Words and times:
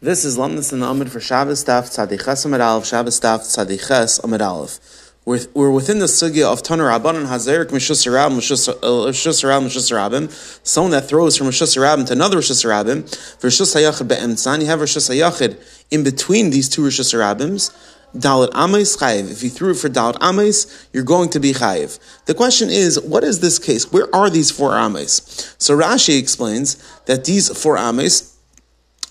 This 0.00 0.24
is 0.24 0.38
Lamnas 0.38 0.72
and 0.72 0.84
Amid 0.84 1.10
for 1.10 1.18
Shabbos 1.18 1.64
Daf 1.64 1.90
Tzadiches 1.90 2.46
Amid 2.46 2.60
Aleph, 2.60 2.86
Shabbos 2.86 3.18
Daf 3.18 3.40
Tzadiches 3.40 4.22
Amid 4.22 4.40
Aleph. 4.40 4.78
We're, 5.24 5.40
we're 5.54 5.72
within 5.72 5.98
the 5.98 6.04
sugya 6.04 6.44
of 6.44 6.62
Tanur 6.62 6.96
Rabbanan 6.96 7.26
Hazerik 7.26 7.70
Mishus 7.70 8.06
Rabim 8.06 8.36
Mishus 8.36 8.68
Rabim 8.78 9.66
Mishus 9.66 9.90
Rabim. 9.90 10.30
Someone 10.64 10.92
that 10.92 11.08
throws 11.08 11.36
from 11.36 11.48
Mishus 11.48 11.76
Rabim 11.76 12.06
to 12.06 12.12
another 12.12 12.36
Mishus 12.36 12.64
Rabim. 12.64 13.02
Rishus 13.40 13.74
Hayachid 13.74 14.06
be'emtzan. 14.06 14.60
You 14.60 14.66
have 14.66 14.78
Rishus 14.78 15.10
Hayachid 15.10 15.60
in 15.90 16.04
between 16.04 16.50
these 16.50 16.68
two 16.68 16.82
Rishus 16.82 17.12
Rabims. 17.18 17.70
Dalit 18.16 18.50
Amais 18.50 18.96
Chayiv. 18.98 19.32
If 19.32 19.42
you 19.42 19.50
threw 19.50 19.72
it 19.72 19.78
for 19.78 19.88
Dalit 19.88 20.14
Amais, 20.18 20.88
you're 20.92 21.02
going 21.02 21.28
to 21.30 21.40
be 21.40 21.52
Chayiv. 21.52 21.98
The 22.26 22.34
question 22.34 22.70
is, 22.70 23.00
what 23.00 23.24
is 23.24 23.40
this 23.40 23.58
case? 23.58 23.90
Where 23.90 24.06
are 24.14 24.30
these 24.30 24.52
four 24.52 24.70
Amais? 24.70 25.56
So 25.60 25.76
Rashi 25.76 26.20
explains 26.20 26.76
that 27.06 27.24
these 27.24 27.48
four 27.60 27.76
Amais 27.76 28.37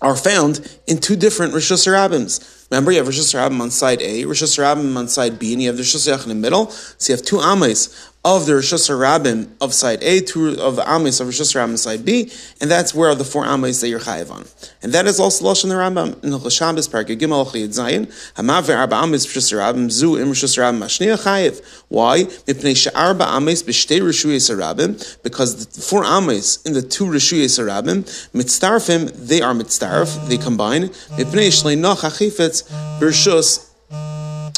are 0.00 0.16
found 0.16 0.78
in 0.86 0.98
two 0.98 1.16
different 1.16 1.54
Rosh 1.54 1.72
Hashanahs. 1.72 2.70
Remember, 2.70 2.90
you 2.90 2.98
have 2.98 3.06
Rosh 3.06 3.18
Hashanah 3.18 3.60
on 3.60 3.70
side 3.70 4.02
A, 4.02 4.24
Rosh 4.24 4.42
Hashanah 4.42 4.96
on 4.96 5.08
side 5.08 5.38
B, 5.38 5.52
and 5.52 5.62
you 5.62 5.68
have 5.68 5.76
the 5.76 5.82
Hashanah 5.82 6.24
in 6.24 6.28
the 6.28 6.34
middle. 6.34 6.70
So 6.70 7.12
you 7.12 7.16
have 7.16 7.24
two 7.24 7.40
Ames 7.40 8.10
of 8.26 8.44
the 8.44 8.56
Rosh 8.56 8.72
Hashanah 8.72 9.48
of 9.60 9.72
side 9.72 10.02
A, 10.02 10.20
two 10.20 10.60
of 10.60 10.74
the 10.74 10.82
Ames 10.82 11.20
of 11.20 11.28
Rosh 11.28 11.40
Hashanah 11.40 11.78
side 11.78 12.04
B, 12.04 12.32
and 12.60 12.68
that's 12.68 12.92
where 12.92 13.14
the 13.14 13.22
four 13.22 13.46
Ames 13.46 13.80
that 13.80 13.88
you're 13.88 14.00
chayiv 14.00 14.32
on. 14.32 14.44
And 14.82 14.92
that 14.92 15.06
is 15.06 15.20
also 15.20 15.44
Lashon 15.44 15.68
the 15.68 15.76
Rambam 15.76 16.24
in 16.24 16.30
the 16.30 16.50
Shabbos 16.50 16.88
Parak 16.88 17.16
Gimel 17.16 17.46
Chayid 17.46 17.68
Zayin. 17.68 18.06
Hamaver 18.34 18.76
Arba 18.76 18.96
Ames 18.96 19.24
Rosh 19.26 19.92
Zu 19.92 20.16
Im 20.16 20.28
Rosh 20.28 20.42
chayiv. 20.42 21.84
Why? 21.86 22.24
Mipnei 22.24 22.74
Ames 23.36 23.62
B'Shtei 23.62 24.00
Sarabim 24.00 25.22
because 25.22 25.64
the 25.64 25.80
four 25.80 26.04
Ames 26.04 26.58
in 26.66 26.72
the 26.72 26.82
two 26.82 27.04
Rishuyei 27.04 27.44
Sarabim 27.44 28.02
mitzdarfim 28.34 29.12
they 29.14 29.40
are 29.40 29.54
mitzdarf 29.54 30.28
they 30.28 30.36
combine. 30.36 30.88
Mipnei 31.14 31.52
Shlei 31.52 31.78
Noch 31.78 32.00
Achifetz 32.00 32.68
B'Rishus 32.98 33.70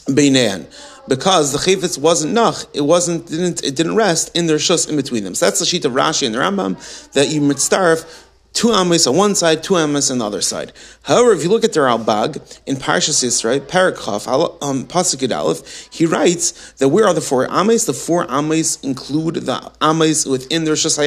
Beinean 0.06 0.66
because 1.09 1.53
the 1.53 1.59
chayvitz 1.59 1.98
wasn't 1.98 2.34
nach, 2.34 2.64
it 2.75 2.83
wasn't 2.83 3.27
didn't 3.27 3.62
it 3.64 3.77
didn't 3.77 3.97
rest 3.97 4.37
in 4.37 4.47
their 4.47 4.59
shus 4.59 4.89
in 4.89 4.97
between 4.97 5.25
them. 5.25 5.34
So 5.34 5.47
that's 5.47 5.61
the 5.61 5.67
sheet 5.67 5.84
of 5.84 5.92
Rashi 5.92 6.27
and 6.27 6.34
the 6.34 6.39
Rambam 6.39 7.12
that 7.12 7.28
you 7.28 7.41
mitzdarf 7.41 8.25
two 8.53 8.70
amis 8.70 9.06
on 9.06 9.17
one 9.17 9.34
side, 9.34 9.62
two 9.62 9.77
amis 9.77 10.11
on 10.11 10.19
the 10.19 10.27
other 10.27 10.41
side. 10.41 10.73
However, 11.03 11.33
if 11.33 11.42
you 11.42 11.48
look 11.48 11.64
at 11.64 11.73
the 11.73 11.81
Ralbag 11.81 12.61
in 12.67 12.77
Parshas 12.77 13.23
Yisrael, 13.23 13.61
Parakov, 13.61 14.27
um, 14.62 14.84
Pasuk 14.84 15.31
Aleph, 15.33 15.89
he 15.92 16.06
writes 16.06 16.73
that 16.73 16.89
where 16.89 17.06
are 17.06 17.14
the 17.14 17.20
four 17.20 17.51
amis? 17.51 17.84
The 17.84 17.92
four 17.92 18.29
amis 18.31 18.79
include 18.83 19.36
the 19.36 19.73
amis 19.81 20.27
within 20.27 20.64
their 20.64 20.75
shus 20.75 20.98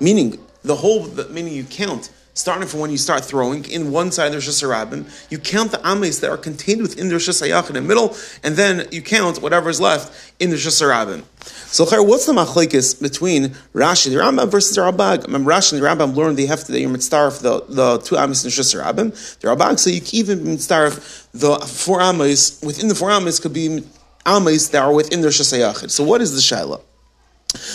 meaning 0.00 0.38
the 0.62 0.76
whole, 0.76 1.06
meaning 1.30 1.54
you 1.54 1.64
count 1.64 2.10
starting 2.34 2.66
from 2.66 2.80
when 2.80 2.90
you 2.90 2.96
start 2.96 3.24
throwing, 3.24 3.64
in 3.66 3.90
one 3.90 4.10
side 4.10 4.32
there's 4.32 4.44
just 4.44 4.62
a 4.62 4.66
rabbin, 4.66 5.06
you 5.28 5.38
count 5.38 5.70
the 5.70 5.80
ames 5.86 6.20
that 6.20 6.30
are 6.30 6.38
contained 6.38 6.80
within 6.80 7.08
the 7.08 7.14
Rosh 7.14 7.42
in 7.68 7.74
the 7.74 7.82
middle, 7.82 8.16
and 8.42 8.56
then 8.56 8.88
you 8.90 9.02
count 9.02 9.42
whatever 9.42 9.68
is 9.68 9.80
left 9.80 10.34
in 10.40 10.50
the 10.50 10.56
Rosh. 10.56 11.22
So, 11.66 11.84
what's 12.02 12.26
the 12.26 12.32
machlekes 12.32 13.00
between 13.00 13.48
Rashi, 13.74 14.10
the 14.10 14.16
Rambam, 14.16 14.50
versus 14.50 14.76
the 14.76 14.82
Rambam? 14.82 15.24
Remember, 15.24 15.50
Rashi 15.50 15.72
and 15.72 15.82
the 15.82 15.86
Rambam 15.86 16.14
learned 16.14 16.38
they 16.38 16.46
have 16.46 16.64
to, 16.64 16.78
you're 16.78 16.90
mitzdarf 16.90 17.40
the, 17.40 17.64
the 17.68 17.98
two 17.98 18.16
ames 18.16 18.44
in 18.44 18.50
the 18.50 18.84
Rosh. 18.84 19.36
The 19.36 19.48
Rambam, 19.48 19.78
so 19.78 19.90
you 19.90 20.00
can 20.00 20.14
even 20.14 20.38
mitzdarf 20.40 21.28
the 21.32 21.58
four 21.66 22.00
ames, 22.00 22.60
within 22.62 22.88
the 22.88 22.94
four 22.94 23.10
ames 23.10 23.40
could 23.40 23.52
be 23.52 23.82
ames 24.26 24.70
that 24.70 24.82
are 24.82 24.92
within 24.92 25.20
the 25.20 25.28
Rosh 25.28 25.90
So, 25.92 26.04
what 26.04 26.20
is 26.20 26.34
the 26.34 26.40
shaila? 26.40 26.80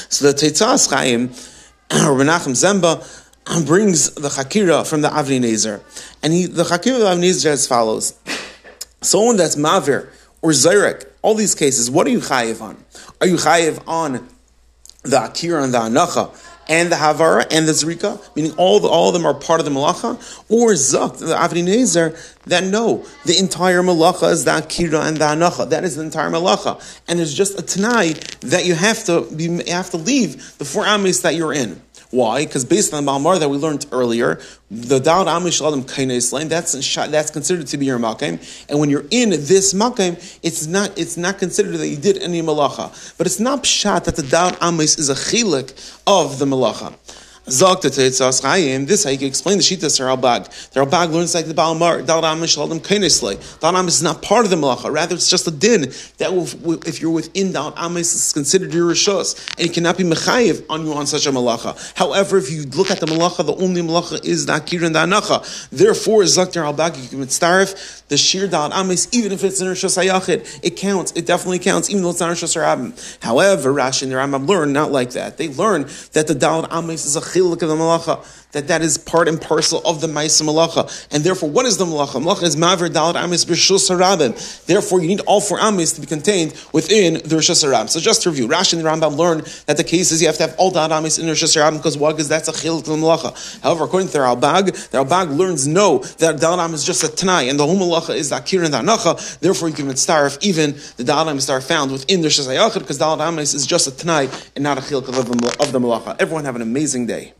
So, 0.10 0.32
the 0.32 0.34
Teitzas 0.34 0.90
Chaim, 0.90 1.30
or 1.92 2.18
Menachem 2.18 2.54
Ziemba, 2.54 3.26
brings 3.66 4.12
the 4.12 4.30
Hakira 4.30 4.88
from 4.88 5.02
the 5.02 5.10
Avni 5.10 5.40
Nezer. 5.40 5.82
And 6.22 6.34
he, 6.34 6.46
the 6.46 6.64
Hakira 6.64 6.96
of 6.96 7.18
Avni 7.18 7.30
Nezer 7.30 7.52
as 7.52 7.68
follows. 7.68 8.20
Someone 9.02 9.38
that's 9.38 9.56
Mavir 9.56 10.10
or 10.42 10.52
Zyrek, 10.52 11.06
all 11.22 11.36
these 11.36 11.56
cases, 11.56 11.90
what 11.90 12.08
are 12.08 12.10
you 12.10 12.20
chayiv 12.20 12.62
on? 12.62 12.78
Are 13.22 13.28
you 13.28 13.36
chayiv 13.36 13.82
on 13.88 14.28
the 15.04 15.24
Akira 15.24 15.64
and 15.64 15.74
the 15.74 15.80
Anacha 15.80 16.36
and 16.70 16.92
the 16.92 16.98
Havara 16.98 17.48
and 17.50 17.68
the 17.68 17.72
Zrika, 17.72 18.20
meaning 18.36 18.52
all, 18.58 18.80
the, 18.80 18.88
all 18.88 19.08
of 19.08 19.14
them 19.14 19.26
are 19.26 19.34
part 19.34 19.60
of 19.60 19.66
the 19.66 19.72
Malacha? 19.72 20.16
Or 20.50 20.72
Zuk, 20.72 21.20
the 21.20 21.28
Avni 21.28 21.64
Nezer, 21.64 22.18
that 22.46 22.64
no, 22.66 23.06
the 23.26 23.38
entire 23.40 23.82
Malacha 23.82 24.32
is 24.32 24.44
the 24.44 24.58
Akira 24.58 25.02
and 25.02 25.18
the 25.18 25.26
Anacha. 25.26 25.70
That 25.70 25.84
is 25.84 25.96
the 25.96 26.04
entire 26.04 26.30
Malacha. 26.30 27.02
And 27.08 27.20
there's 27.20 27.34
just 27.34 27.58
a 27.58 27.62
Tanai 27.62 28.14
that 28.42 28.66
you 28.66 28.76
have 28.76 29.06
to, 29.06 29.22
be, 29.34 29.46
you 29.46 29.64
have 29.68 29.90
to 29.92 29.98
leave 29.98 30.58
the 30.58 30.66
four 30.66 30.86
Amis 30.86 31.22
that 31.22 31.36
you're 31.36 31.54
in. 31.54 31.82
Why? 32.18 32.46
Because 32.46 32.66
based 32.66 32.96
on 32.96 33.06
the 33.06 33.12
Malmar 33.12 33.40
that 33.40 33.48
we 33.48 33.58
learned 33.58 33.86
earlier, 33.92 34.42
the 34.72 34.98
Dal 34.98 35.26
Amish 35.26 35.66
Adam 35.66 35.84
Kainais 35.84 36.34
lane, 36.34 36.48
that's 36.48 36.72
that's 37.12 37.30
considered 37.30 37.68
to 37.68 37.78
be 37.78 37.86
your 37.86 38.00
Makim. 38.00 38.66
And 38.68 38.80
when 38.80 38.90
you're 38.90 39.06
in 39.12 39.30
this 39.30 39.72
Makim, 39.76 40.16
it's 40.42 40.66
not 40.66 40.98
it's 40.98 41.16
not 41.16 41.38
considered 41.38 41.78
that 41.78 41.88
you 41.88 41.96
did 41.96 42.18
any 42.18 42.42
Malacha. 42.42 43.16
But 43.20 43.28
it's 43.28 43.40
not 43.40 43.66
pshat 43.66 44.06
that 44.06 44.16
the 44.16 44.24
Dal 44.24 44.50
Amish 44.54 44.98
is 44.98 45.10
a 45.10 45.14
chilik 45.14 45.70
of 46.08 46.40
the 46.40 46.46
Malacha. 46.46 46.96
Zokta 47.48 47.90
Teitzas 47.90 48.42
Chayim. 48.42 48.86
This 48.88 49.06
how 49.06 49.10
you 49.10 49.18
can 49.18 49.28
explain 49.28 49.58
the 49.58 49.64
Shitas 49.64 50.02
Ralbag. 50.02 50.72
The 50.72 50.82
Ralbag 50.82 51.14
learns 51.14 51.34
like 51.34 51.46
the 51.46 51.54
Balmar. 51.54 52.02
Dalam 52.02 52.46
Shalom 52.46 52.82
Kainisle. 52.82 53.38
Dalam 53.60 53.88
is 53.88 54.04
not 54.04 54.22
part 54.22 54.44
of 54.44 54.50
the 54.52 54.58
Malacha. 54.58 54.92
Rather, 54.92 55.16
it's 55.16 55.30
just 55.30 55.48
a 55.48 55.52
din 55.52 55.94
that 56.18 56.34
will, 56.34 56.46
if 56.86 57.00
you're 57.00 57.10
within 57.10 57.54
Dal 57.54 57.74
Amis, 57.78 58.14
is 58.14 58.34
considered 58.34 58.74
your 58.74 58.92
Rishos, 58.92 59.50
and 59.58 59.70
it 59.70 59.74
cannot 59.74 59.98
be 59.98 60.04
Mechayiv 60.04 60.66
on 60.70 60.86
you 60.86 60.92
on 60.92 61.08
such 61.08 61.26
a 61.26 61.32
Malacha. 61.32 61.94
However, 61.96 62.38
if 62.38 62.52
you 62.52 62.64
look 62.64 62.92
at 62.92 63.00
the 63.00 63.06
Malacha, 63.06 63.46
the 63.46 63.56
only 63.56 63.82
Malacha 63.82 64.26
is 64.26 64.46
the 64.46 64.52
Akir 64.52 64.86
and 64.86 64.94
the 64.94 65.00
Anacha. 65.00 65.70
Therefore, 65.70 66.24
Zokta 66.24 66.62
Ralbag, 66.62 67.02
you 67.02 67.08
can 67.08 67.20
mitzaref 67.20 68.06
the 68.10 68.18
Shir 68.18 68.48
Dal 68.48 68.74
Amis, 68.74 69.08
even 69.14 69.32
if 69.32 69.46
it's 69.46 69.62
in 69.62 69.68
Rishos 69.68 69.98
Hayachid. 69.98 70.60
It 70.64 70.72
counts. 70.72 71.14
It 71.14 71.26
definitely 71.26 71.60
counts, 71.60 71.90
even 71.90 72.04
though 72.04 72.10
it's 72.10 72.20
not 72.20 72.30
Rishos 72.30 72.62
Rabim. 72.62 73.24
However, 73.24 73.74
Rashi 73.74 74.04
and 74.04 74.12
the 74.12 74.18
Rambam 74.18 74.50
learn 74.50 74.74
not 74.74 74.92
like 74.92 75.12
that. 75.12 75.38
They 75.38 75.48
learn 75.48 75.84
that 76.12 76.28
the 76.28 76.36
Dal 76.36 76.68
Amis 76.70 77.06
is 77.06 77.16
a 77.16 77.37
of 77.42 77.60
the 77.60 77.76
malacha, 77.76 78.47
that 78.58 78.68
that 78.68 78.82
is 78.82 78.98
part 78.98 79.28
and 79.28 79.40
parcel 79.40 79.82
of 79.86 80.02
the 80.02 80.08
Maisa 80.08 80.42
malacha. 80.42 81.08
And 81.12 81.24
therefore, 81.24 81.50
what 81.50 81.68
is 81.68 81.78
the 81.78 81.86
malacha? 81.86 82.22
Malacha 82.22 82.44
is 82.44 82.56
maver 82.56 82.90
dalat 82.90 83.16
amis 83.16 83.46
b'shus 83.46 83.90
harabim. 83.90 84.66
Therefore, 84.66 85.00
you 85.00 85.08
need 85.08 85.22
all 85.22 85.40
four 85.40 85.60
amis 85.60 85.94
to 85.94 86.02
be 86.02 86.08
contained 86.08 86.54
within 86.74 87.16
the 87.16 87.38
Rishus 87.38 87.64
Harabim. 87.64 87.88
So 87.88 88.00
just 88.00 88.24
to 88.24 88.32
review, 88.32 88.48
Rashi 88.48 88.74
and 88.74 88.84
the 88.84 88.90
Rambam 88.90 89.16
learn 89.16 89.44
that 89.68 89.78
the 89.78 89.84
case 89.84 90.12
is 90.12 90.22
you 90.22 90.28
have 90.28 90.38
to 90.38 90.48
have 90.48 90.56
all 90.58 90.72
dalat 90.72 90.90
amis 90.90 91.20
in 91.20 91.28
the 91.28 91.34
Rishus 91.34 91.56
Harabim 91.56 91.78
because 91.78 91.98
why? 91.98 92.12
Because 92.12 92.28
that's 92.28 92.48
a 92.48 92.52
chiluk 92.52 92.80
of 92.80 92.86
the 92.86 92.94
malacha. 92.94 93.62
However, 93.62 93.86
according 93.86 94.08
to 94.08 94.14
the 94.14 94.20
Ralbag, 94.20 94.90
the 94.90 95.04
Ralbag 95.04 95.38
learns 95.38 95.68
no, 95.68 96.00
that 96.00 96.38
dalat 96.38 96.58
amis 96.58 96.80
is 96.80 96.86
just 96.86 97.04
a 97.04 97.10
tanai, 97.10 97.50
and 97.50 97.60
the 97.60 97.66
whole 97.66 97.78
malacha 97.78 98.16
is 98.16 98.32
the 98.32 98.38
akir 98.38 98.66
and 98.66 98.74
the 98.74 98.80
anacha. 98.80 99.40
Therefore, 99.40 99.70
you 99.70 99.76
can 99.76 99.88
mitzaref 99.88 100.42
even 100.42 100.72
the 100.98 101.04
dalat 101.04 101.28
amis 101.28 101.48
are 101.50 101.62
found 101.62 101.92
within 101.92 102.22
the 102.22 102.30
Rishus 102.30 102.48
because 102.74 102.98
dalat 102.98 103.20
amis 103.20 103.54
is 103.54 103.68
just 103.68 103.88
a 103.88 103.92
tanai 103.92 104.30
and 104.56 104.64
not 104.64 104.78
a 104.80 104.82
the, 104.82 105.58
of 105.60 105.72
the 105.72 105.80
malacha. 105.80 106.16
Everyone 106.20 106.46
have 106.46 106.56
an 106.56 106.62
amazing 106.64 107.06
day. 107.06 107.34